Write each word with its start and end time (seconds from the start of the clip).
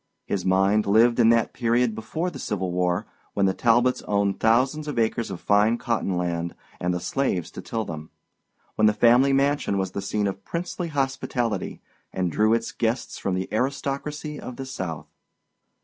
His 0.25 0.43
mind 0.43 0.87
lived 0.87 1.19
in 1.19 1.29
that 1.29 1.53
period 1.53 1.93
before 1.93 2.31
the 2.31 2.39
Civil 2.39 2.71
War 2.71 3.05
when 3.35 3.45
the 3.45 3.53
Talbots 3.53 4.01
owned 4.07 4.39
thousands 4.39 4.87
of 4.87 4.97
acres 4.97 5.29
of 5.29 5.39
fine 5.39 5.77
cotton 5.77 6.17
land 6.17 6.55
and 6.79 6.91
the 6.91 6.99
slaves 6.99 7.51
to 7.51 7.61
till 7.61 7.85
them; 7.85 8.09
when 8.73 8.87
the 8.87 8.93
family 8.95 9.31
mansion 9.31 9.77
was 9.77 9.91
the 9.91 10.01
scene 10.01 10.25
of 10.25 10.43
princely 10.43 10.87
hospitality, 10.87 11.81
and 12.11 12.31
drew 12.31 12.51
its 12.55 12.71
guests 12.71 13.19
from 13.19 13.35
the 13.35 13.47
aristocracy 13.53 14.39
of 14.39 14.55
the 14.55 14.65
South. 14.65 15.05